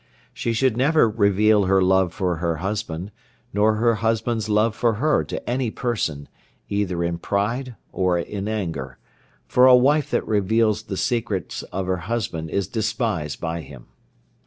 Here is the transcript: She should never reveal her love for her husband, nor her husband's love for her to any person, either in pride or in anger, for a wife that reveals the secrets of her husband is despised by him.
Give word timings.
She 0.33 0.51
should 0.51 0.75
never 0.75 1.07
reveal 1.07 1.65
her 1.65 1.79
love 1.79 2.11
for 2.11 2.37
her 2.37 2.55
husband, 2.55 3.11
nor 3.53 3.75
her 3.75 3.93
husband's 4.01 4.49
love 4.49 4.75
for 4.75 4.93
her 4.95 5.23
to 5.25 5.47
any 5.47 5.69
person, 5.69 6.27
either 6.69 7.03
in 7.03 7.19
pride 7.19 7.75
or 7.91 8.17
in 8.17 8.47
anger, 8.47 8.97
for 9.45 9.67
a 9.67 9.75
wife 9.75 10.09
that 10.09 10.25
reveals 10.25 10.81
the 10.81 10.97
secrets 10.97 11.61
of 11.61 11.85
her 11.85 11.97
husband 11.97 12.49
is 12.49 12.67
despised 12.67 13.39
by 13.39 13.61
him. 13.61 13.89